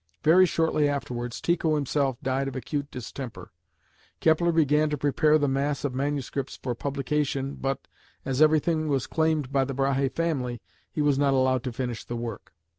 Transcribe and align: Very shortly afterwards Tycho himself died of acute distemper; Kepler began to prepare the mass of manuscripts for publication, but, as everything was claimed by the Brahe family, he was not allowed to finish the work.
Very 0.23 0.47
shortly 0.47 0.89
afterwards 0.89 1.39
Tycho 1.39 1.75
himself 1.75 2.19
died 2.23 2.47
of 2.47 2.55
acute 2.55 2.89
distemper; 2.89 3.51
Kepler 4.19 4.51
began 4.51 4.89
to 4.89 4.97
prepare 4.97 5.37
the 5.37 5.47
mass 5.47 5.85
of 5.85 5.93
manuscripts 5.93 6.57
for 6.57 6.73
publication, 6.73 7.53
but, 7.53 7.87
as 8.25 8.41
everything 8.41 8.87
was 8.87 9.05
claimed 9.05 9.51
by 9.51 9.63
the 9.63 9.75
Brahe 9.75 10.09
family, 10.09 10.59
he 10.91 11.03
was 11.03 11.19
not 11.19 11.35
allowed 11.35 11.63
to 11.65 11.71
finish 11.71 12.03
the 12.03 12.15
work. 12.15 12.51